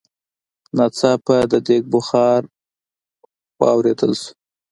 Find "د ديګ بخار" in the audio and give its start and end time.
1.51-2.41